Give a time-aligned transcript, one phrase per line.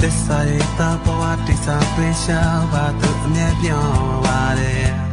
[0.00, 3.86] သစ္စာရဲ့တဘဝတိစာပေးရှောင်းပါသူအမြဲပြော
[4.26, 5.06] ပါတယ်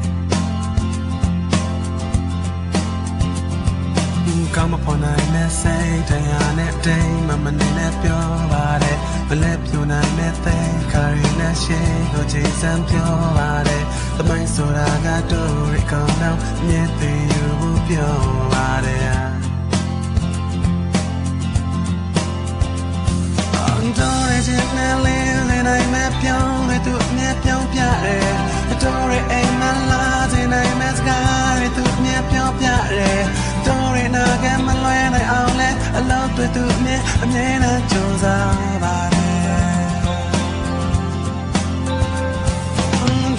[4.56, 8.98] ကောင်းမပေါ်နိုင်တဲ့စိတ်တရားနဲ့တိမ်မမနေနဲ့ပြောပါတယ်
[9.30, 10.58] မလဲပြူနိုင်တဲ့သိ
[10.92, 11.80] ခါရီနဲ့ရှိ
[12.12, 13.84] ကိုကြည်စမ်းပြောပါတယ်
[14.18, 16.38] သမိုင်းဆိုတာကတို့ရကောင်းတော့
[16.68, 18.16] မြင်သိယူဖို့ပြော
[18.54, 19.53] ပါတယ်
[24.00, 28.34] တော်ရခြင်းနဲ့လင်းနေနိုင်မဲ့ပြောင်းလေသူအမြဲပြောင်းပြတယ်
[28.84, 33.24] တော်ရအိမ်မလာခြင်းနိုင်မဲ့စကားတွေသူအမြဲပြောင်းပြတယ်
[33.66, 39.34] တော်ရနာကမလွဲနိုင်အောင်လဲအလောက်တွေသူအမြဲအမြဲတမ်းကြိုးစားပါတယ်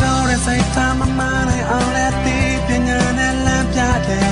[0.02, 4.28] တော်ရစိတ်ထားမမနိုင်အောင်လဲတီးပညာနဲ့လမ်းပြတယ်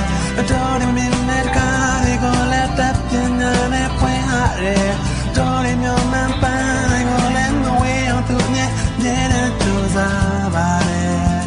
[0.49, 4.93] တော်ရမင်းနဲ့ကားတွေကိုလည်းတပ်ပညာနဲ့ဖွင့်ရတယ်
[5.37, 8.65] တော်ရမျိုးမှန်ပန်းနိုင်ကိုလည်းမဝေးအောင်သူအမြဲ
[9.01, 11.43] မြဲတမ်းကြိုးစားပါတယ်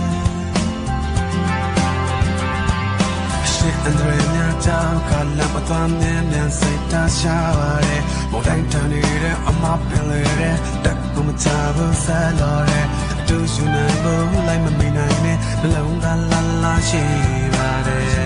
[3.53, 12.87] ရှိအန္တရာယ်များကြောင့်ကလပ်မသွားမြင်မြန်စိတ်ထားရှာပါတယ်။မော်တိုင်းတန်နေတဲ့အမပင်လေတဲ့တက်ကူမချဘူးဆက်လို့တဲ့
[13.21, 17.03] အတူယူနိုင်ဖို့လိုက်မမိနိုင်နဲ့နှလုံးသားလာလာရှိ
[17.57, 18.26] ပါတယ်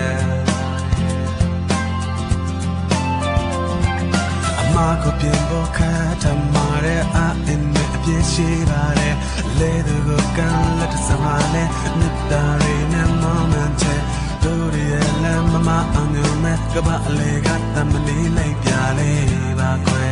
[4.81, 9.15] မကိုပြင်ဖို့ခတ်ထမာတဲ့အအင်းနဲ့အပြည့်ရှိပါတယ်။
[9.59, 13.95] လေသူကိုကန်လက်စမနဲ့မြတ်တာရင်းနဲ့မောင်းမှန်ချေ
[14.43, 20.07] တို့ရဲ့လမ်းမမအောင်ညမဲ့ကပအလေကတမလီလိုက်ပြလေးပါခွဲ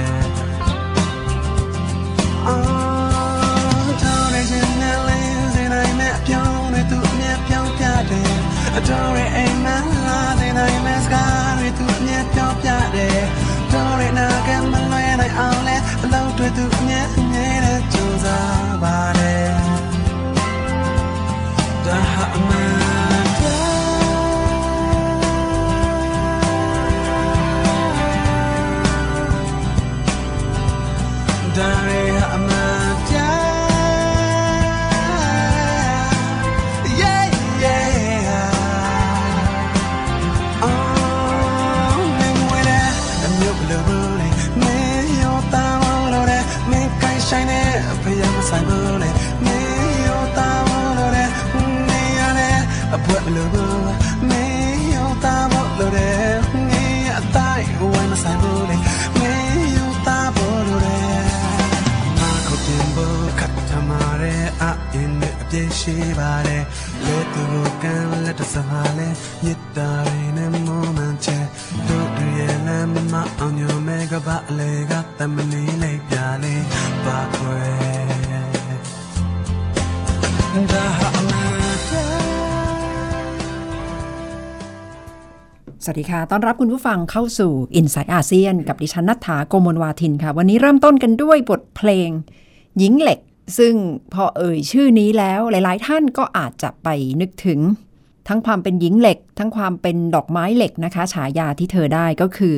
[2.48, 8.34] အော်တော်ရဲ့ရှင်နဲ့လင်းစင်နိုင်မဲ့ပြောင်းနေသူအမြဲပြောင်းပြတယ်
[8.78, 9.68] အတော်ရဲ့အိမ်မ
[10.08, 13.49] လာစင်နိုင်မဲ့စကားတွေသူအမြဲပြောင်းပြတယ်တော်ရဲ့
[14.18, 19.50] နာကမလွဲနိုင်အောင်လဲအလုံးတွေသူအမြဲအမြဲတမ်းကြိုးစားပါတယ်
[21.86, 22.89] Da Hamada
[74.92, 75.32] รัน
[75.80, 76.60] เลยยาเลย
[77.06, 77.48] ปากเว
[80.74, 81.02] ดาห
[85.84, 92.10] สวัสดีค่ะ ต้อนรับคุณผู้ฟังเข้าสู่ Inside ASEAN กับดิฉันนัฐาโกมลวาทินค่ะ วันนี้เริ่มต้นกันด้วยบทเพลง
[92.78, 93.20] หญิงเหล็ก
[93.58, 93.74] ซึ่ง
[94.14, 96.88] พอเอ่ยชื่อนี้แล้วหลาย ๆ ท่านก็อาจจะไป
[97.22, 97.60] นึกถึง
[98.28, 102.56] ทั้งความเป็นหญิงเหล็ก ทั้งความเป็นดอกไม้เหล็กนะคะ ฉายาที่เธอได้ก็คือ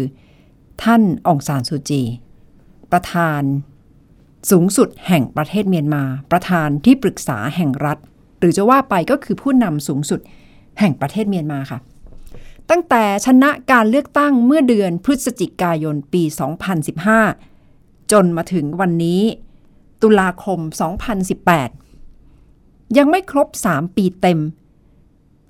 [0.83, 2.03] ท่านองซานซูจี
[2.91, 3.41] ประธาน
[4.51, 7.97] สูงสุดแห่งประเทศเมียนมา ประธานที่ปรึกษาแห่งรัฐ
[8.39, 10.19] หรือจะว่าไปก็คือผู้นำสูงสุด
[10.79, 11.79] แห่งประเทศเมียนมาค่ะ
[12.69, 16.23] ตั้งแต่ชนะการเลือกตั้งเมื่อเดือนพฤศจิกายนปี
[17.17, 19.21] 2015 จนมาถึงวันนี้
[20.01, 20.59] ตุลาคม
[21.97, 24.39] 2018 ยังไม่ครบ 3 ปีเต็ม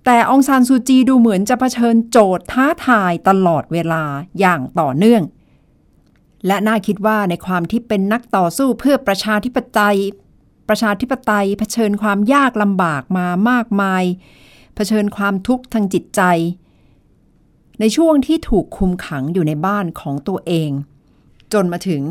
[0.05, 4.03] แต่องซานซูจีดูเหมือนจะเผชิญโจทย์ท้าทายตลอดเวลา
[4.39, 5.23] อย่างต่อเนื่อง
[6.47, 9.97] และน่าคิดว่าในความที่เป็นนักต่อสู้เพื่อประชาธิปไตย
[10.69, 14.03] ประชาธิปไตยเผชิญความยากลำบากมามากมาย
[14.75, 16.21] เผชิญความทุกข์ทางจิตใจ
[17.79, 20.69] ในช่วงที่ถูกคุมขังอยู่ในบ้านของตัวเอง
[21.53, 22.01] จนมาถึง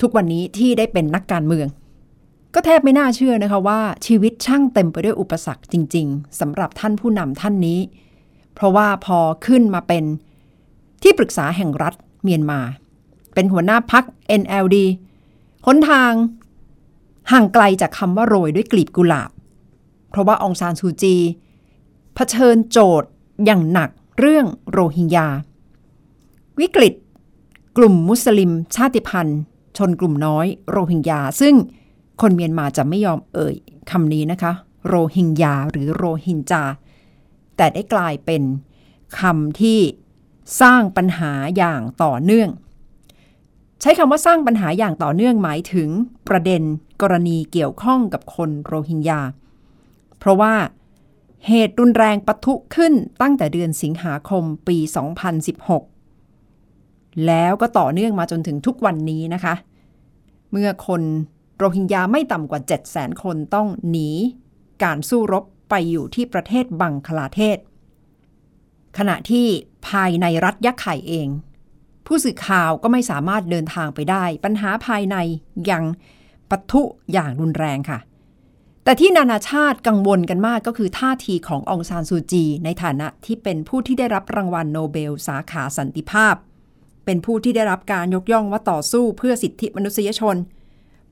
[0.00, 1.66] ทุกวันนี้ที่ได้เป็นนักการเมือง
[2.54, 7.80] ก็แทบไม่น่าเชื่อนะคะว่าชีวิตช่างเต็มไปด้วยอุปสรรคจริง ๆสำหรับท่านผู้นำท่านนี้
[8.54, 10.04] เพราะว่าพอขึ้นมาเป็น
[11.02, 12.60] ที่ปรึกษาแห่งรัฐเมียนมา
[13.34, 14.04] เป็นหัวหน้าพัก
[14.40, 14.76] NLD
[15.66, 16.12] หนทาง
[17.32, 19.30] ห่างไกลจากคำว่าโรยด้วยกลีบกุหลาบ
[20.10, 21.16] เพราะว่าองซานซูจี
[22.14, 23.08] เผชิญโจทย์
[23.44, 25.28] อย่างหนักเรื่องโรฮิงญา
[26.60, 26.94] วิกฤต
[27.76, 29.40] กลุ่มมุสลิมชาติพันธุ์
[29.76, 31.54] ชนกลุ่มน้อยโรฮิงญาซึ่ง
[32.22, 33.54] คนเมียนมาจะไม่ยอมเอ่ย
[33.90, 34.52] คำนี้นะคะ
[34.86, 36.62] โรฮิงญาหรือโรฮิงจา
[37.56, 38.42] แต่ได้กลายเป็น
[39.20, 39.80] คำที่
[40.60, 42.50] สร้างปัญหาอย่างต่อเนื่อง
[43.80, 45.88] ใช้คำว่าสร้างปัญหาอย่างต่อเนื่องหมายถึง
[46.28, 46.62] ประเด็น
[47.02, 49.20] กรณีเกี่ยวข้องกับคนโรฮิงญา
[50.18, 50.54] เพราะว่า
[51.46, 54.78] เหตุรุนแรงปะทุขึ้นตั้งแต่เดือนสิงหาคมปี
[56.42, 59.54] 2016 แล้วก็ต่อเนื่องมาจนถึงทุกวันนี้นะคะ
[60.50, 61.02] เมื่อคน
[61.62, 62.60] โรฮิงญาไม่ต่ำกว่า
[62.92, 64.10] 700,000 คนต้องหนี
[64.82, 67.58] การสู้รบไปอยู่ที่ประเทศบังคลาเทศ
[68.98, 69.46] ขณะที่
[69.88, 71.28] ภายในรัฐยักษ์ไข่เอง
[72.06, 75.16] ผู้สื่อข่าวก็ไม่สามารถเดินทางไปได้ ปัญหาภายใน
[75.70, 75.84] ยัง
[76.50, 76.82] ปะทุ
[77.12, 77.98] อย่างรุนแรงค่ะ
[78.84, 86.34] แต่ที่นานาชาติกังวลกันมากก็คือท่าทีขององซานซูจี ในฐานะที่เป็นผู้ที่ได้รับรางวัลโนเบลสาขาสันติภาพ
[87.04, 90.36] เป็นผู้ที่ได้รับการยกย่องว่าต่อสู้เพื่อสิทธิมนุษยชน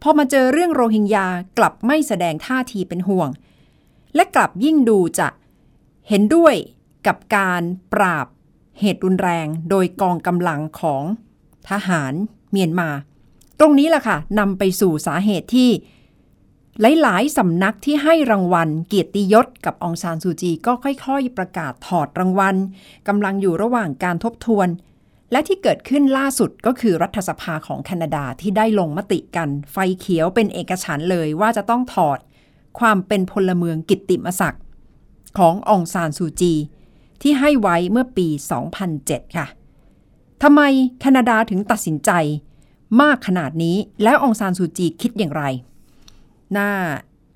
[0.03, 1.27] พอมาเจอเรื่องโรฮิงญา
[1.59, 3.29] กลับไม่แสดงท่าทีเป็นห่วง
[4.15, 5.29] และกลับยิ่งดูจะ
[6.09, 6.55] เห็นด้วย
[7.07, 7.63] กับการ
[7.93, 8.27] ปราบ
[8.81, 11.05] เหตุรุนแรงโดยกองกำลังของ
[11.71, 12.13] ทหาร
[12.51, 12.91] เมียนมา
[13.61, 15.71] ตรงนี้แหละค่ะนำไปสู่สาเหตุที่
[17.03, 22.57] หลาย ๆสำนักที่ให้รางวัลเกียรติยศกับองซานซูจีก็ค่อย ๆ ประกาศถอดรางวัล
[23.09, 24.69] กำลังอยู่ระหว่างการทบทวน
[25.33, 32.19] และที่เกิดขึ้นล่าสุดก็คือรัฐสภาของแคนาดาที่ได้ลงมติกัน ไฟเขียวเป็นเอกฉันเลยว่าจะต้องถอด
[32.79, 34.65] ความเป็นพลเมืองกิตติมศักดิ์
[35.39, 36.55] ขององซานซูจี
[37.23, 38.29] ที่ให้ไว้เมื่อปี
[38.83, 39.47] 2007 ค่ะ
[40.43, 40.61] ทำไม
[41.01, 42.11] แคนาดาถึงตัดสินใจ
[43.01, 45.45] มากขนาดนี้แล้วองซานซูจีคิดอย่างไร
[46.57, 46.71] น่า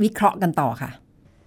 [0.02, 0.91] วิเคราะห์กันต่อค่ะ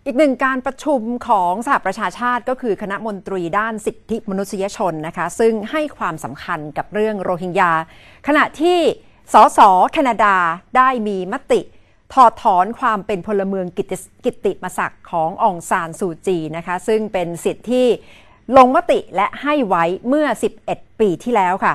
[0.08, 7.72] อีกหนึ่งการประชุมของสหประชาชาติก็คือคณะมนตรีด้านสิทธิมนุษยชนนะคะ ซึ่งให้ความสำคัญกับเรื่องโรฮิงญา
[8.28, 8.80] ขณะที่
[9.34, 9.60] สส
[9.92, 10.36] แคนาดา
[10.78, 11.62] ได้มีมติ
[12.14, 13.94] ถอดถอนความเป็นพลเมืองกิต
[14.26, 17.88] กิตติมศักดิ์ขององซานซูจีนะคะ ซึ่งเป็นสิทธิที่
[18.58, 20.28] ลงมติและให้ไว้เมื่อ
[20.64, 21.74] 11 ปีที่แล้วค่ะ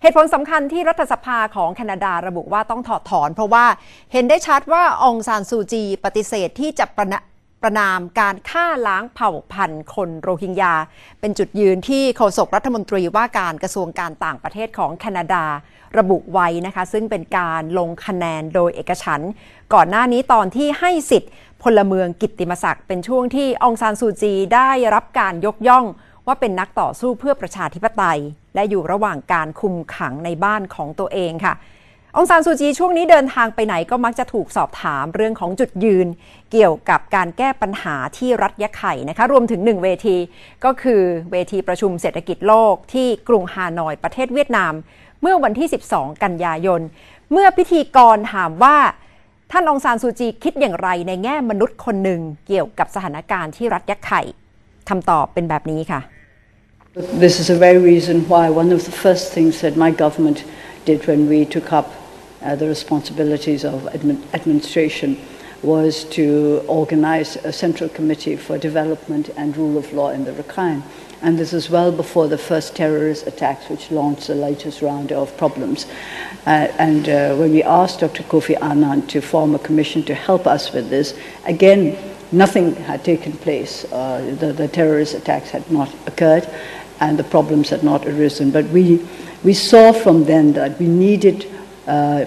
[0.00, 3.66] เหตุผลสำคัญที่รัฐสภาของแคนาดาระบุว่าต้องถอดถอน เพราะว่า
[4.12, 7.20] เห็นได้ชัดว่าองซานซูจี ปฏิเสธที่จะประนะ
[7.62, 10.74] ประนามการฆ่าล้างเผ่าพันธุ์คนโรฮิงญา
[11.20, 15.44] เป็นจุดยืนที่โฆษกรัฐมนตรีว่าการกระทรวงการต่างประเทศของแคนาดา
[15.98, 19.20] ระบุไว้นะคะ ซึ่งเป็นการลงคะแนนโดยเอกฉัน
[19.74, 21.32] ก่อนหน้านี้ตอนที่ให้สิทธิ์
[21.62, 25.84] พลเมืองกิตติมศักดิ์เป็นช่วงที่องซานซูจีได้รับการยกย่อง
[26.26, 28.20] ว่าเป็นนักต่อสู้เพื่อประชาธิปไตย
[28.54, 31.54] และอยู่ระหว่างการคุมขังในบ้านของตัวเองค่ะ
[32.18, 36.06] องซานซูจีช่วงนี้เดินทางไปไหนก็มักจะถูกสอบถามเรื่องของจุดยืน
[36.52, 40.16] เกี่ยวกับการแก้ปัญหาที่รัฐยะไข่นะคะรวมถึงหนึ่งเวที
[40.64, 41.02] ก็คือ
[41.32, 44.72] เวทีประชุมเศรษฐกิจโลกที่กรุงฮานอยประเทศเวียดนาม
[45.22, 46.80] เมื่อวันที่ 12 กันยายน
[47.32, 48.76] เมื่อพิธีกรถามว่า
[49.50, 54.22] ท่านองซานซูจีคิดอย่างไรในแง่มนุษย์คนหนึ่งเกี่ยวกับสถานการณ์ที่รัฐยะไข่
[54.88, 56.00] คำตอบเป็นแบบนี้ค่ะ
[57.24, 60.38] This is the very reason why one of the first things that my government
[60.88, 61.86] did when we took up
[62.54, 65.18] the responsibilities of admin- administration
[65.62, 70.82] was to organize a central committee for development and rule of law in the Rakhine.
[71.22, 75.34] And this is well before the first terrorist attacks, which launched the latest round of
[75.36, 75.86] problems.
[76.46, 78.22] Uh, and uh, when we asked Dr.
[78.22, 81.96] Kofi Annan to form a commission to help us with this, again,
[82.32, 83.90] nothing had taken place.
[83.90, 86.48] Uh, the, the terrorist attacks had not occurred
[87.00, 88.50] and the problems had not arisen.
[88.50, 89.06] But we,
[89.42, 91.50] we saw from then that we needed
[91.86, 92.26] uh,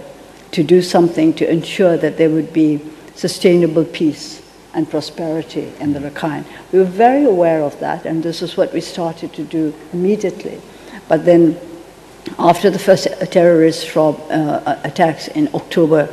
[0.51, 2.79] to do something to ensure that there would be
[3.15, 4.41] sustainable peace
[4.73, 6.45] and prosperity in the Rakhine.
[6.71, 10.61] We were very aware of that, and this is what we started to do immediately.
[11.07, 11.59] But then,
[12.37, 16.07] after the first terrorist from, uh, attacks in October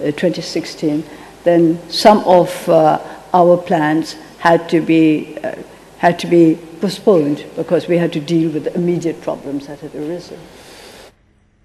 [0.00, 1.04] uh, 2016,
[1.44, 2.98] then some of uh,
[3.32, 5.54] our plans had to be uh,
[5.98, 9.94] had to be postponed because we had to deal with the immediate problems that had
[9.94, 10.38] arisen.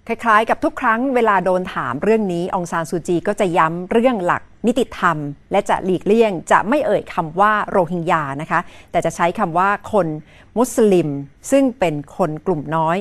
[0.08, 5.18] คล้ายๆ กับทุกครั้งเวลาโดนถามเรื่องนี้องซานซูจีก็จะย้ำเรื่องหลักนิติธรรม
[5.52, 8.60] และจะหลีกเลี่ยง จะไม่เอ่ยคำว่าโรฮิงญานะคะ
[8.92, 10.08] แต่จะใช้คำว่าคน
[10.58, 11.10] มุสลิม
[11.52, 12.98] ซึ่งเป็นคนกลุ่มน้อย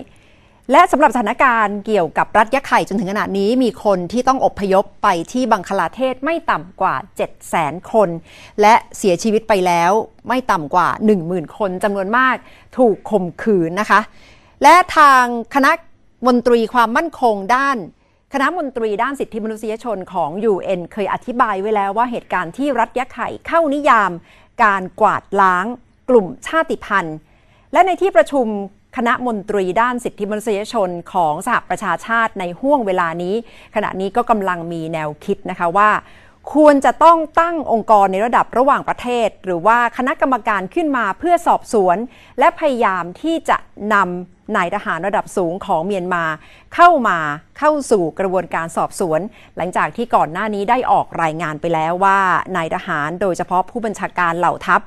[0.71, 8.09] และสำหรับสถานการณ์เกี่ยวกับรัฐยะไข่จนถึงขณะนี้มีคนที่ต้องอบพยพไปที่บังคลาเทศไม่ต่ำกว่า 7 0 0 0 0 0 คน
[8.61, 9.92] และเสียชีวิตไปแล้ว
[10.28, 10.88] ไม่ต่ำกว่า
[11.23, 12.37] 10,000 คนจำนวนมาก
[12.78, 14.00] ถูกข่มขืนนะคะ
[14.62, 15.71] และทางคณะ
[16.26, 17.78] มนตรีความมั่นคงด้าน
[18.32, 24.10] คณะมนตรีด้านสิทธิมนุษยชนของ UN เคยอธิบายไว้แล้วว่าเหตุการณ์ที่รัฐยะไข่เข้านิยาม
[24.64, 25.66] การกวาดล้าง
[26.08, 27.16] กลุ่มชาติพันธุ์
[27.72, 28.46] และในที่ประชุม
[28.96, 33.34] คณะมนตรีด้านสิทธิมนุษยชนของสหประชาชาติในห่วงเวลานี้
[33.74, 35.90] ขณะนี้ก็กำลังมีแนวคิดนะคะว่า
[36.54, 41.96] ควรจะต้องตั้งองค์กรในระดับระหว่างประเทศ หรือว่าคณะกรรมการขึ้นมาเพื่อสอบสวน
[42.38, 43.56] และพยายามที่จะ
[43.94, 46.25] นำนายทหารระดับสูงของเมียนมา
[46.75, 47.18] เข้ามา
[47.58, 49.20] เข้าสู่กระบวนการสอบสวน
[49.56, 52.18] หลังจากที่ก่อนหน้านี้ได้ออกรายงานไปแล้วว่า
[52.56, 54.80] นายทหารโดยเฉพาะผู้บัญชาการเหล่าทัพ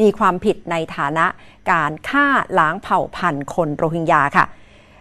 [0.00, 1.26] มีความผิดในฐานะ
[1.72, 2.26] การฆ่า
[2.58, 4.46] ล้างเผ่าพันธุ์คนโรฮิงญาค่ะ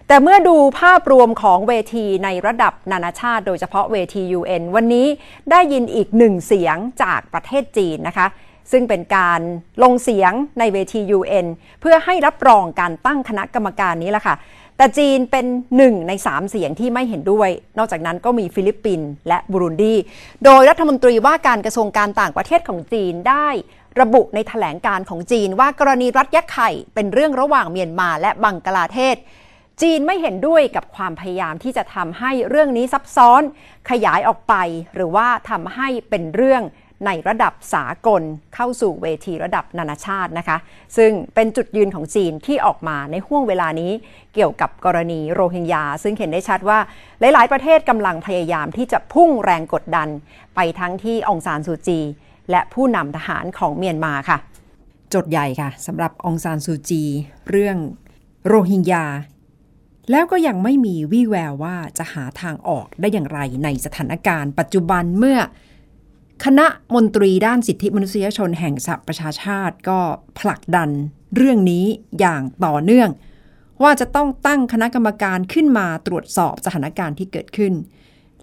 [0.08, 5.08] แต่เมื่อดูภาพรวมของเวทีในระดับนานาชาติ โดยเฉพาะเวที UN วันนี้
[5.52, 8.28] ได้ยินอีกหนึ่งเสียงจากประเทศจีนนะคะ
[8.72, 9.42] ซึ่งเป็นการ
[9.84, 11.48] ลงเสียงในเวที UN
[11.82, 14.36] เพื่อให้รับรองการตั้งคณะกรรมการนี้แหละค่ะ
[14.78, 15.46] แต่จีนเป็น
[15.78, 19.94] หนึ่งในสามเสียงที่ไม่เห็นด้วย นอกจากนั้นก็มีฟิลิปปินส์และบุรุนดี
[20.46, 23.48] โดยรัฐมนตรีว่าการกระทรวงการต่างประเทศของจีนได้
[24.02, 29.16] ระบุในถแถลงการของจีนว่ากรณีรัฐยะไข่เป็นเรื่องระหว่างเมียนมาและบังกลาเทศ
[29.82, 33.42] จีนไม่เห็นด้วยกับความพยายามที่จะทำให้เรื่องนี้ซับซ้อน
[33.90, 34.54] ขยายออกไป
[34.96, 36.64] หรือว่าทำให้เป็นเรื่อง
[37.06, 38.22] ในระดับสากล
[38.56, 40.58] เข้าสู่เวทีระดับนานาชาตินะคะ
[40.98, 43.92] ซึ่งเป็นจุดยืนของจีนที่ออกมาในห่วงเวลานี้
[44.34, 46.80] เกี่ยวกับกรณีโรฮิงญา ซึ่งเห็นได้ชัดว่า
[47.20, 50.08] หลาย ๆ ประเทศกำลังพยายามที่จะพุ่งแรงกดดัน
[50.56, 52.00] ไปทั้งที่องซานซูจี
[52.52, 54.38] และผู้นำทหารของเมียนมาค่ะ
[55.14, 57.04] จดใหญ่ค่ะสำหรับองซานซูจี
[57.50, 57.78] เรื่อง
[58.48, 59.06] โรฮิงญา
[60.12, 65.40] แล้วก็ยังไม่มีวี่แววว่าจะหาทางออกได้อย่างไรในสถานการณ์ ปัจจุบันเมื่อ
[66.46, 70.00] คณะมนตรีด้านสิทธิมนุษยชนแห่งสหประชาชาติก็
[70.40, 70.90] ผลักดัน
[71.36, 71.86] เรื่องนี้
[72.20, 73.10] อย่างต่อเนื่อง
[73.84, 77.74] ว่าจะต้องตั้งคณะกรรมการขึ้นมาตรวจสอบสถานการณ์ที่เกิดขึ้น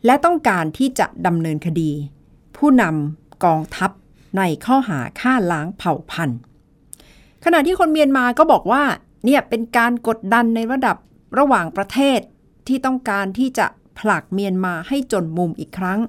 [0.07, 1.90] และต้องการที่จะดำเนินคดี
[2.57, 3.90] ผู้นำกองทัพ
[4.38, 6.38] ในข้อหาฆ่าล้างเผ่าพันธุ์
[7.45, 8.83] ขณะที่คนเมียนมาก็บอกว่า
[9.25, 10.97] เนี่ยเป็นการกดดันในระดับ
[11.39, 12.21] ระหว่างประเทศ
[12.69, 13.67] ที่ต้องการที่จะ
[13.99, 16.01] ผลักเมียนมาให้จนมุมอีกครั้ง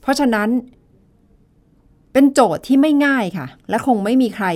[0.00, 0.48] เพราะฉะนั้น
[2.12, 4.46] เป็นโจทย์ที่ไม่ง่ายค่ะ และคงไม่มีใคร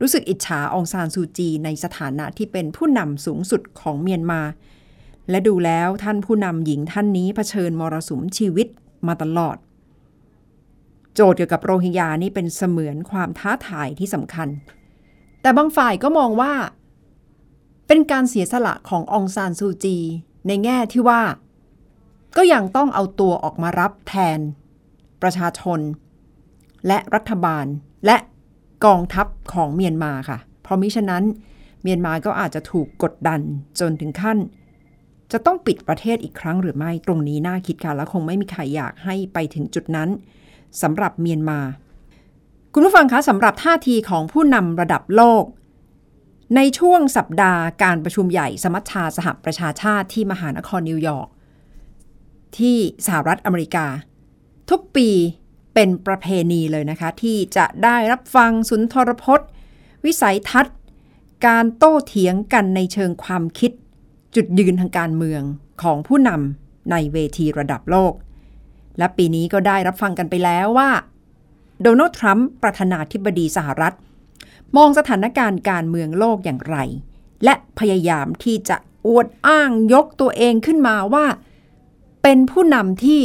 [0.00, 4.40] รู้สึกอิจฉาองซานซูจีในสถานะที่เป็นผู้นำสูงสุดของเมียนมา
[5.30, 8.66] และดูแล้วท่านผู้นำหญิงท่านนี้เผชิญมรสุมชีวิต
[9.06, 9.56] มาตลอด
[11.14, 14.48] โจทย์เกี่ยวกับโรฮิงญานี่เป็นเสมือนความท้าทายที่สำคัญ
[15.42, 16.52] แต่บางฝ่ายก็มองว่า
[17.86, 19.98] เป็นการเสียสละขององซานซูจี
[20.46, 21.22] ในแง่ที่ว่า
[22.36, 24.40] ก็ยังต้องเอาตัวออกมารับแทน
[25.22, 25.80] ประชาชน
[26.86, 27.66] และรัฐบาล
[28.06, 28.16] และ
[28.84, 31.24] กองทัพของเมียนมาค่ะ เพราะมิฉะนั้น
[31.82, 33.40] เมียนมาก็อาจจะถูกกดดัน
[33.80, 34.38] จนถึงขั้น
[35.32, 40.08] จะต้องปิดประเทศอีกครั้งหรือไม่ตรงนี้น่าคิดค่ะและคงไม่มีใครอยากให้ไปถึงจุดนั้น
[40.82, 41.60] สำหรับเมียนมา
[42.72, 45.44] คุณผู้ฟังคะสำหรับท่าทีของผู้นำระดับโลก
[46.56, 51.28] ในช่วงสัปดาห์การประชุมใหญ่สมัชชาสหประชาชาติที่มหานครนิวยอร์ก
[52.58, 53.86] ที่สหรัฐอเมริกา
[54.70, 55.08] ทุกปี
[55.74, 59.48] เป็นประเพณีเลยนะคะ ที่จะได้รับฟังสุนทรพจน์
[60.04, 60.76] วิสัยทัศน์
[61.46, 63.70] การโต้เถียงกันในเชิงความคิด
[64.34, 65.42] จุดยืนทางการเมือง
[65.82, 68.12] ของผู้นำในเวทีระดับโลก
[68.98, 70.90] และปีนี้ก็ได้รับฟังกันไปแล้วว่า
[71.82, 73.94] โดนัลด์ทรัมป์ประธานาธิบดีสหรัฐ
[74.76, 76.76] มองสถานการณ์การเมืองโลกอย่างไร
[77.44, 81.26] และพยายามที่จะอวดอ้างยกตัวเองขึ้นมาว่า
[82.22, 83.20] เป็นผู้นำที่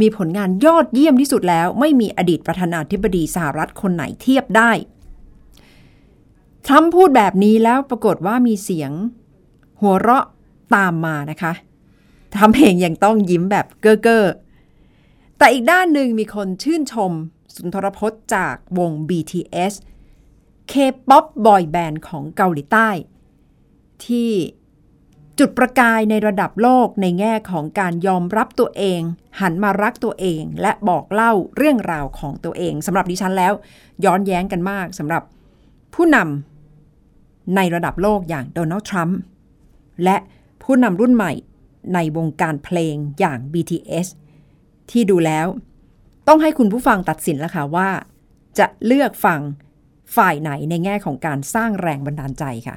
[0.00, 4.70] มีผลงานยอดเยี่ยมที่สุดแล้ว ไม่มีอดีตประธานาธิบดีสหรัฐคนไหนเทียบได้
[6.66, 8.92] ทรัมป์พูดแบบนี้แล้วปรากฏว่ามีเสียง
[9.80, 10.26] หัวเราะ
[10.74, 11.52] ตามมานะคะ
[12.36, 14.24] ทำเองยังต้องยิ้มแบบเก้อเก้อ
[15.38, 17.12] แต่อีกด้านหนึ่งมีคนชื่นชม
[17.54, 19.72] สุนทรพจน์จากวง BTS
[20.70, 20.74] เค
[21.08, 22.88] ป๊อปบอยแบนด์ของเกาหลีใต้
[24.06, 24.30] ที่
[25.38, 29.00] จุดประกายในระดับโลกในแง่ของการยอมรับตัวเอง
[29.40, 33.52] หันมารักตัวเอง และบอกเล่าเรื่องราวของตัวเองสำหรับดิฉันแล้ว
[34.04, 35.22] ย้อนแย้งกันมากสำหรับ
[35.94, 39.18] ผู้นำในระดับโลกอย่างโดนัลด์ทรัมป์
[40.04, 40.16] และ
[40.62, 41.32] ผู้นำรุ่นใหม่
[41.94, 44.06] ในวงการเพลงอย่าง BTS
[44.90, 45.46] ที่ดูแล้ว
[46.28, 47.88] ต้องให้คุณผู้ฟังตัดสินแล้วค่ะว่า
[48.58, 49.40] จะเลือกฟัง
[50.16, 52.76] ฝ่ายไหนในแง่ของการสร้างแรงบันดาลใจค่ะ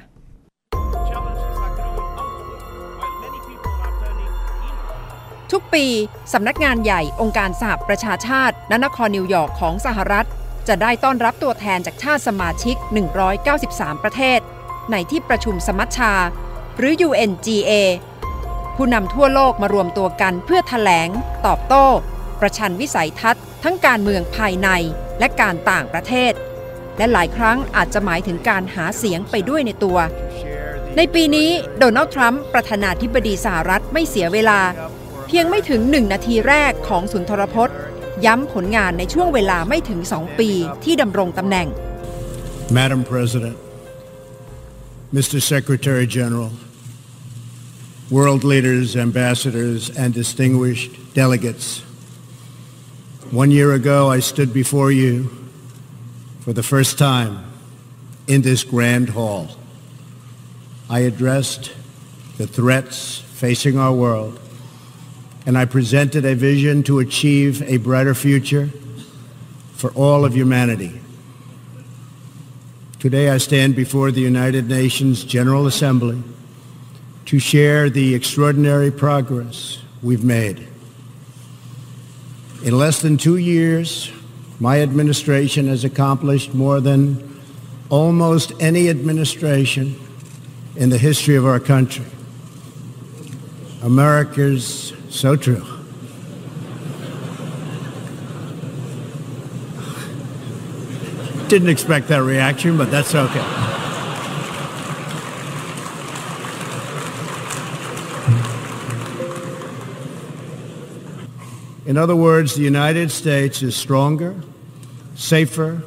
[5.52, 5.86] ทุกปี
[6.32, 10.26] สำนักงานใหญ่องค์การสหประชาชาติณนครนิวยอร์กของสหรัฐ
[10.68, 12.76] จะได้ต้อนรับตัวแทนจากชาติสมาชิก
[13.40, 14.40] 193 ประเทศ
[14.90, 16.14] ในที่ประชุมสมัชชา
[16.78, 17.72] หรือ UNGA
[18.76, 21.08] ผู้นำทั่วโลกมารวมตัวกันเพื่อถแถลง
[21.46, 21.86] ตอบโต้
[22.40, 24.68] ประชันวิสัยทัศน์ ทั้งการเมืองภายใน
[25.18, 26.32] และการต่างประเทศ
[26.98, 29.98] และหลายครั้งอาจจะหมายถึงการหาเสียงไปด้วยในตัว
[30.96, 34.60] ในปีนี้โดนัลด์ทรัมป์ประธานาธิบดีสหรัฐไม่เสียเวลา
[35.26, 37.76] เพียงไม่ถึงหนึ่งนาทีแรกของสุนทรพจน์
[38.26, 40.50] ย้ำผลงานในช่วงเวลาไม่ถึงสองปี
[40.84, 41.68] ที่ดำรงตำแหน่ง
[42.78, 43.56] Madam President,
[45.16, 45.38] Mr.
[45.52, 46.50] Secretary General,
[48.16, 51.66] world leaders, ambassadors, and distinguished delegates.
[53.42, 55.12] One year ago, I stood before you
[56.44, 57.42] for the first time
[58.26, 59.48] in this grand hall.
[60.90, 61.72] I addressed
[62.36, 64.38] the threats facing our world,
[65.46, 68.68] and I presented a vision to achieve a brighter future
[69.72, 71.00] for all of humanity.
[72.98, 76.22] Today I stand before the United Nations General Assembly
[77.24, 80.68] to share the extraordinary progress we've made.
[82.62, 84.12] In less than two years,
[84.60, 87.40] my administration has accomplished more than
[87.90, 89.94] almost any administration
[90.76, 92.04] in the history of our country.
[93.82, 95.64] America's so true.
[101.48, 103.73] Didn't expect that reaction, but that's okay.
[111.86, 114.34] In other words, the United States is stronger,
[115.16, 115.82] safer,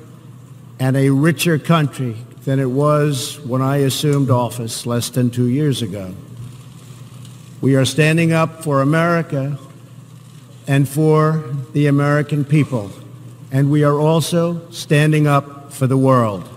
[0.80, 5.82] and a richer country than it was when I assumed office less than two years
[5.82, 6.14] ago.
[7.62, 9.58] We are standing up for America
[10.68, 12.92] and for the American people,
[13.52, 16.48] and we are also standing up for the world.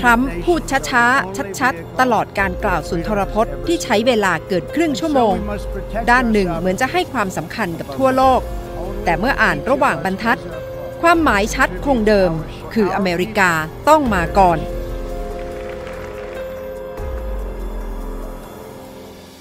[0.00, 5.34] ทรัมป์พูดช้าๆ ชัดๆ ตลอดการกล่าวสุนทรพจน์ที่ใช้เวลาเกิดครึ่งชั่วโมง
[6.10, 8.40] ด้านหนึ่งเหมือนจะให้ความสำคัญกับทั่วโลก
[9.04, 10.40] แต่เมื่ออ่านระหว่างบรรทัด
[11.02, 12.32] ความหมายชัดคงเดิม
[12.74, 13.50] คืออเมริกา
[13.88, 14.58] ต้องมาก่อน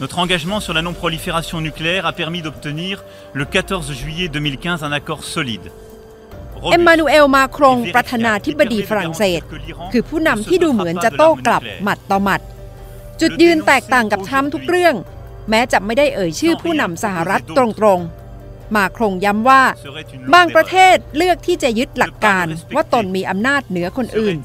[0.01, 5.23] Notre engagement sur la non-prolifération nucléaire a permis d'obtenir le 14 juillet 2015 un accord
[5.23, 5.71] solide.
[6.71, 9.41] เอ็มมานูเอลมาครงประธานาธิบดีฝรั่งเศส
[9.91, 12.41] คือผู้นำที่ดูเหมือนจะโต้กลับหมัดต่อหมัด
[13.21, 14.95] จุดยืนแตกต่างกับทรัมป์ทุกเรื่อง
[15.49, 19.63] แม้จะไม่ได้เอ่ยชื่อผู้นำสหรัฐตรงๆ มาครงย้ำว่า
[20.33, 24.35] บางประเทศเลือกที่จะยึดหลักการว่าตนมีอำนาจเหนือคนอื่น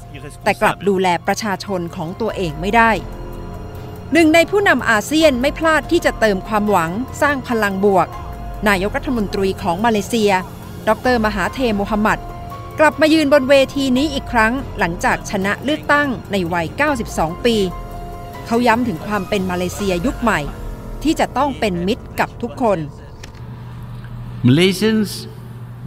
[0.43, 2.91] แต่กลับดูแลประชาชนของตัวเองไม่ได้
[4.13, 8.07] หนึ่งในผู้นำอาเซียนไม่พลาดที่จะเติมความหวังสร้างพลังบวก
[8.67, 10.31] นายกรัฐมนตรีของมาเลเซีย
[10.87, 12.19] ดรมหาเทมุฮัมมัด
[12.79, 16.67] กลับมายืนบนเวทีนี้อีกครั้งหลังจากชนะเลือกตั้งในวัย
[17.05, 17.55] 92 ปี
[18.45, 20.39] เขาย้ำถึงความเป็นมาเลเซียยุคใหม่
[21.03, 22.79] ที่จะต้องเป็นมิตรกับทุกคน
[24.47, 25.09] Malaysians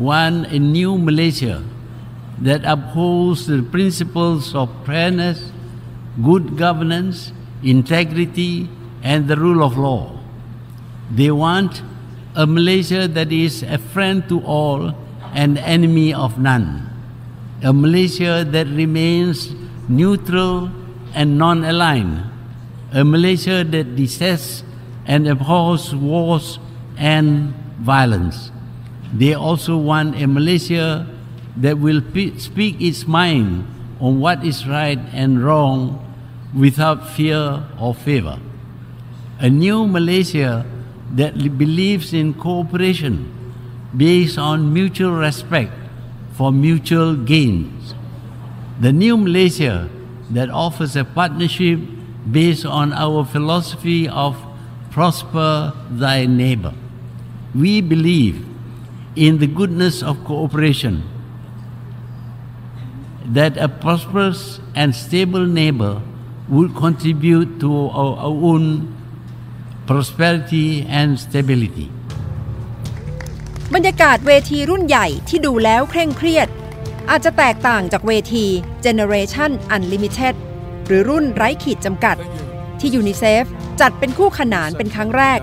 [0.08, 1.56] want a new Malaysia
[2.46, 5.38] that upholds the principles of fairness,
[6.28, 8.52] good governance, integrity,
[9.02, 10.02] and the rule of law.
[11.18, 11.72] They want
[12.34, 14.94] a Malaysia that is a friend to all
[15.34, 16.90] and enemy of none.
[17.62, 19.54] A Malaysia that remains
[19.88, 20.70] neutral
[21.14, 22.22] and non aligned.
[22.92, 24.62] A Malaysia that detests
[25.06, 26.58] and abhors wars
[26.98, 28.50] and violence.
[29.14, 31.06] They also want a Malaysia
[31.56, 33.66] that will pe- speak its mind
[34.00, 36.02] on what is right and wrong
[36.54, 38.38] without fear or favor.
[39.38, 40.66] A new Malaysia
[41.14, 43.30] that believes in cooperation
[43.96, 45.72] based on mutual respect
[46.32, 47.94] for mutual gains.
[48.80, 49.88] The new Malaysia
[50.30, 51.78] that offers a partnership
[52.30, 54.36] based on our philosophy of
[54.90, 56.74] prosper thy neighbor.
[57.54, 58.44] We believe
[59.14, 61.04] in the goodness of cooperation,
[63.26, 66.02] that a prosperous and stable neighbor
[66.48, 68.92] would contribute to our own
[69.90, 70.66] prosperity
[71.00, 71.88] and stability.
[73.74, 76.48] บรรยากาศเวทีรุ่นใหญ่ที่ดูแล้วเคร่งเครียด
[77.10, 78.46] อาจจะแตกต่างจากเวที
[78.84, 80.34] Generation Unlimited
[80.86, 82.16] หรือรุ่นไร้ขีดจำกัด
[82.80, 83.44] ที่ยูนิเซฟ
[83.80, 85.40] จัดเป็นคู่ขนานเป็นครั้งแรก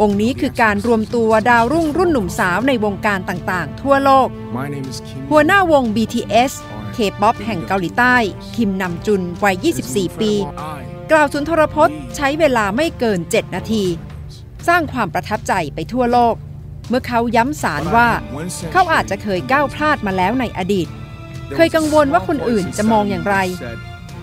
[0.00, 5.20] วงนี้คือการรวมตัวดาวรุ่งรุ่นหนุ่มสาวในวงการต่างๆ ทั่วโลก My name is Kim.
[5.30, 6.52] หัวหน้าวง BTS
[6.96, 8.16] K-POP แห่งเกาหลีใต้
[8.56, 10.32] คิมนำจุนวัย 24 ปี
[11.12, 13.84] กล่าวสุนทรพจน์ใช้เวลาไม่เกิน 7 นาที
[14.68, 16.34] สร้างความประทับใจไปทั่วโลก
[16.88, 18.08] เมื่อเขาย้ำสารว่า
[18.72, 20.88] เขาอาจจะเคยก้าวพลาดมาแล้วในอดีต
[21.54, 23.36] เคยกังวลว่าคนอื่นจะมองอย่างไร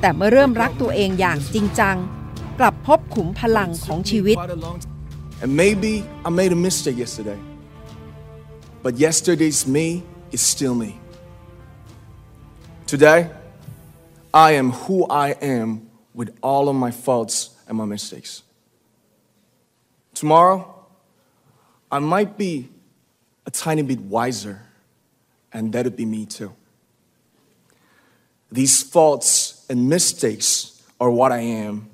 [0.02, 1.96] แต่เมื่อเริ่มรักตัวเองอย่างจริงจัง
[2.60, 4.38] กลับพบขุมพลังของชีวิต
[5.42, 5.94] And maybe
[6.28, 7.40] I made a mistake yesterday.
[8.84, 9.88] But yesterday's me
[10.32, 10.92] is still me.
[12.88, 13.30] Today,
[14.34, 15.85] I am who I am
[16.16, 18.42] with all of my faults and my mistakes.
[20.14, 20.88] Tomorrow,
[21.92, 22.70] I might be
[23.46, 24.62] a tiny bit wiser,
[25.52, 26.54] and that'd be me too.
[28.52, 31.90] These faults and mistakes are what I am,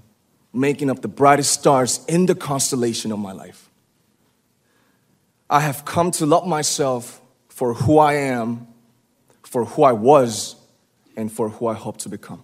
[0.53, 3.69] making up the brightest stars in the constellation of my life.
[5.49, 8.67] I have come to love myself for who I am,
[9.43, 10.55] for who I was,
[11.17, 12.43] and for who I hope to become.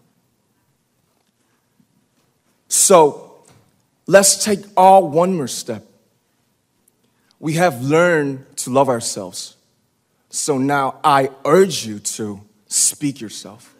[2.67, 3.43] So,
[4.05, 5.83] let's take all one more step.
[7.39, 9.57] We have learned to love ourselves.
[10.29, 13.73] So now I urge you to speak yourself.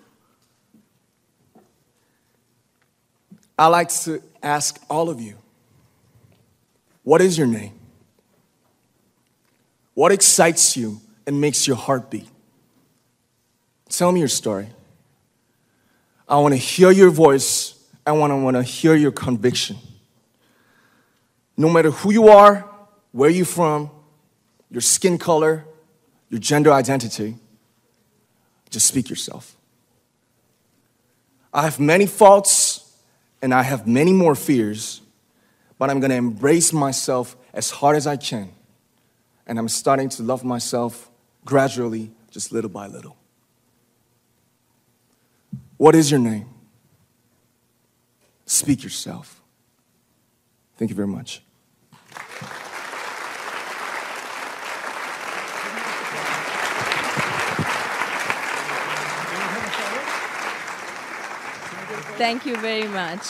[3.60, 5.36] I like to ask all of you
[7.04, 7.74] what is your name?
[9.94, 12.28] What excites you and makes your heart beat?
[13.90, 14.68] Tell me your story.
[16.28, 17.77] I want to hear your voice.
[18.08, 19.78] I want to, want to hear your conviction.
[21.58, 22.66] No matter who you are,
[23.12, 23.92] where you're from,
[24.72, 25.66] your skin color,
[26.30, 27.36] your gender identity,
[28.70, 29.58] just speak yourself.
[31.54, 32.98] I have many faults
[33.42, 35.02] and I have many more fears,
[35.78, 38.54] but I'm going to embrace myself as hard as I can.
[39.46, 41.10] And I'm starting to love myself
[41.44, 43.18] gradually, just little by little.
[45.76, 46.48] What is your name?
[48.48, 49.42] Speak yourself.
[50.78, 51.42] Thank you very much.
[62.18, 63.26] Thank you very much.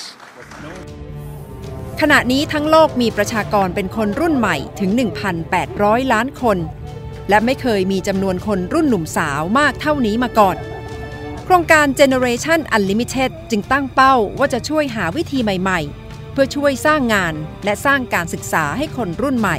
[2.01, 4.91] ขณะนี้ทั้งโลกมีประชากรเป็นคนรุ่นใหม่ถึง
[5.51, 6.57] 1,800 ล้านคน
[7.29, 10.57] และไม่เคยมีจำนวนคนรุ่นหนุ่มสาวมากเท่านี้มาก่อน
[11.49, 17.33] โครงการ Generation Unlimited จึงตั้งเป้าว่าจะช่วยหาวิธีใหม่ๆ เพื่อช่วยสร้างงาน
[17.65, 19.57] และสร้างการศึกษาให้คนรุ่นใหม่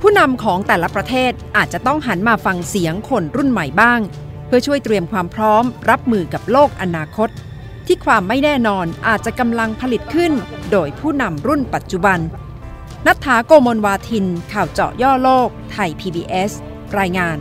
[0.00, 4.00] ผู้นำของแต่ละประเทศอาจจะต้องหันมาฟังเสียงคนรุ่นใหม่บ้าง
[4.46, 7.28] เพื่อช่วยเตรียมความพร้อม รับมือกับโลกอนาคต
[7.86, 10.32] ที่ความไม่แน่นอนอาจจะกำลังผลิตขึ้น
[10.70, 12.18] โดยผู้นำรุ่นปัจจุบัน
[13.06, 16.50] นัทธาโกมลวาทิน ข่าวเจาะย่อโลก ไทย PBS
[17.00, 17.38] รายงาน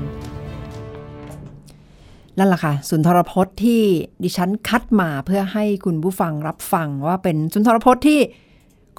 [2.37, 3.81] นั่นแหละค่ะสุนทรพจน์ที่
[4.23, 8.19] ดิฉันคัดมาเพื่อให้คุณผู้ฟังรับฟังว่าเป็นสุนทรพจน์ที่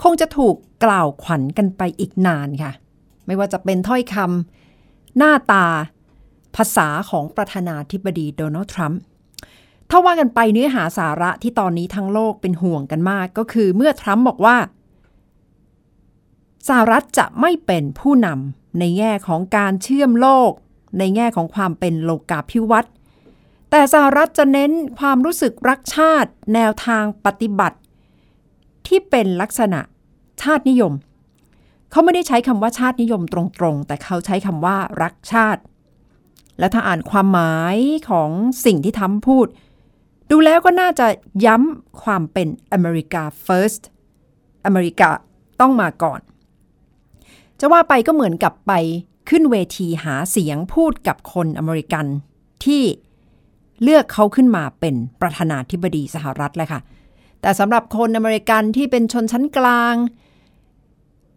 [0.02, 2.72] คงจะถูกกล่าวขวัญกันไปอีกนานค่ะ
[3.26, 5.66] ไม่ว่าจะเป็นถ้อยคำหน้าตา
[6.56, 9.00] ภาษาของประธานาธิบดีโดนัลด์ทรัมป์
[9.90, 14.56] ถ้าว่ากันไปเนื้อหาสาระที่ตอนนี้ทั้งโลกเป็นห่วงกันมากก็คือเมื่อทรัมป์บอกว่า
[16.68, 20.50] สหรัฐจะไม่เป็นผู้นำในแง่ของการเชื่อมโลก
[20.98, 22.92] ในแง่ของความเป็นโลกาภิวัตน์
[23.74, 27.78] แต่สหรัฐจะเน้นความรู้สึกรักชาติ แนวทางปฏิบัติ
[28.86, 29.80] ที่เป็นลักษณะ
[30.42, 30.92] ชาตินิยม
[31.90, 35.62] เขาไม่ได้ใช้คำว่าชาตินิยมตรงๆ แต่เขาใช้คำว่ารักชาติ
[36.58, 37.76] และถ้าอ่านความหมาย
[38.10, 38.30] ของ
[38.64, 39.46] สิ่งที่ทำพูด
[40.30, 41.06] ดูแล้วก็น่าจะ
[41.46, 43.82] ย้ำความเป็นอเมริกา first
[44.64, 45.08] อเมริกา
[45.60, 46.20] ต้องมาก่อน
[47.60, 48.72] จะว่าไปก็เหมือนกับไป
[49.28, 52.06] ขึ้นเวทีหาเสียงพูดกับคนอเมริกัน
[52.64, 52.82] ที่
[53.82, 56.80] เลือกเขาขึ้นมาเป็นประธานาธิบดีสหรัฐเลยค่ะ
[57.40, 59.94] แต่สำหรับคนอเมริกันที่เป็นชนชั้นกลาง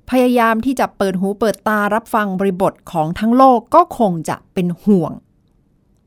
[0.10, 5.12] พยายามที่จะเปิดหูเปิดตารับฟังบริบทของทั้งโลกก็คงจะเป็นห่วง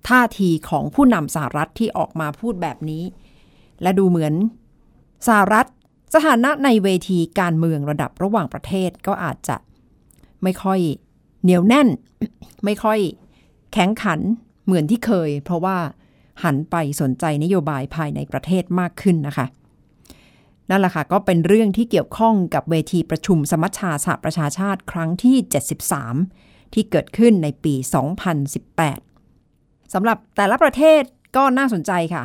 [0.09, 3.03] ท่าทีของผู้นำสหรัฐที่ออกมาพูดแบบนี้
[3.83, 4.35] และดูเหมือน
[5.27, 5.67] สหรัฐ
[6.15, 9.57] สถานะในเวทีการเมืองระดับระหว่างประเทศก็อาจจะ
[10.43, 10.81] ไม่ค่อย
[11.43, 11.89] เหนียวแน่น
[12.65, 12.99] ไม่ค่อย
[13.73, 14.21] แข็งขัน
[14.65, 15.79] เหมือนที่เคย เพราะว่า
[16.43, 19.47] หันไปสนใจนโยบายภายในประเทศมากขึ้นนะคะ
[20.71, 25.37] นั่นแหละค่ะ ก็เป็นเรื่องที่เกี่ยวข้องกับเวทีประชุมสมัชชาสหประชาชาติครั้งที่
[26.05, 27.75] 73 ที่เกิดขึ้นในปี
[28.59, 31.03] 2018 สำหรับแต่ละประเทศ
[31.37, 32.25] ก็น่าสนใจค่ะ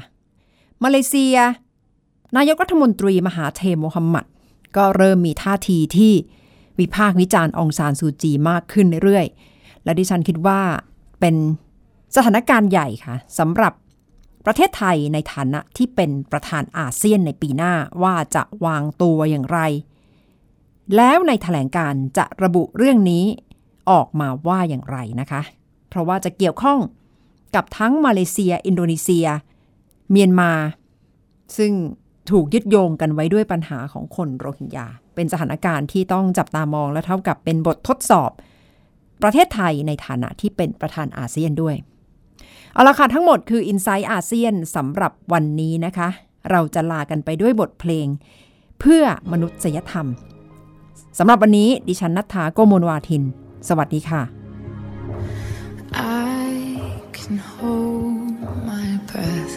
[0.84, 1.36] มาเลเซีย
[2.38, 4.26] นายกรัฐมนตรีมหาเทโมฮัมหมัด
[4.78, 6.14] ก็เริ่มมีท่าทีที่
[6.80, 10.62] วิพากษ์วิจารณ์องซานซูจีมากขึ้นเรื่อยๆ และดิฉันคิดว่า
[11.20, 11.36] เป็น
[12.16, 13.74] สถานการณ์ใหญ่ค่ะสำหรับ
[14.46, 19.60] ประเทศไทยในฐานะที่เป็นประธานอาเซียนในปีหน้าว่าจะวางตัวอย่างไร
[20.96, 23.26] แล้วในแถลงการจะระบุเรื่องนี้
[23.92, 25.42] ออกมาว่าอย่างไรนะคะ
[25.90, 26.80] เพราะว่าจะเกี่ยวข้อง
[27.56, 29.28] กับทั้งมาเลเซีย อินโดนีเซีย
[30.12, 30.52] เมียนมา
[31.58, 31.72] ซึ่ง
[32.32, 38.32] ถูกยึดโยงกันไว้ด้วยปัญหาของคนโรฮิงญา เป็นสถานการณ์ที่ต้องจับตามองและเท่ากับเป็นบททดสอบ
[39.24, 41.76] ประเทศไทยในฐานะที่เป็นประธานอาเซียนด้วย
[42.74, 46.10] เอาละค่ะ ทั้งหมดคือ i n s i ซต์อาเซียนสำหรับวันนี้นะคะ
[46.52, 48.08] เราจะลากันไปด้วยบทเพลง
[48.80, 50.08] เพื่อมนุษยธรรม
[51.18, 53.24] สำหรับวันนี้ดิฉันนัทธาโกโมลวาทิน
[53.68, 54.22] สวัสดีค่ะ
[55.96, 56.48] I
[57.18, 59.54] can hold my breath.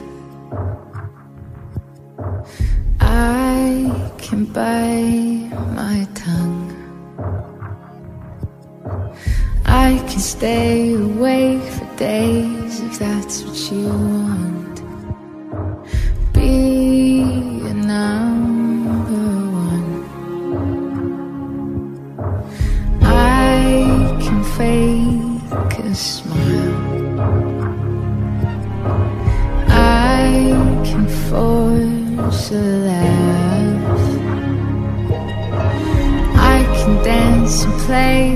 [3.00, 3.59] I
[4.18, 5.50] can bite
[5.81, 6.64] my tongue.
[9.64, 14.83] I can stay awake for days if that's what you want.
[16.35, 17.23] Be
[17.71, 19.27] a number
[19.71, 20.05] one.
[23.03, 26.77] I can fake a smile.
[29.69, 30.53] I
[30.85, 34.01] can force a laugh.
[36.37, 38.36] I can dance and play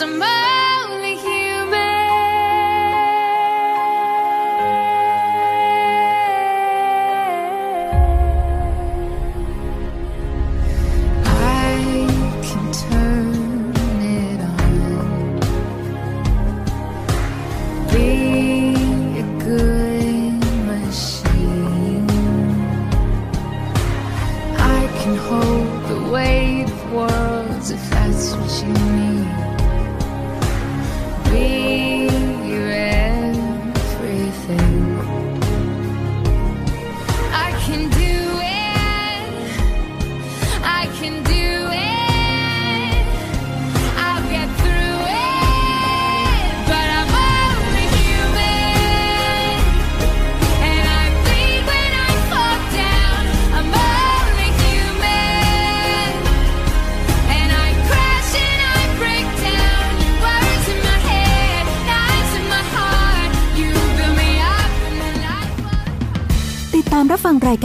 [0.00, 0.59] summer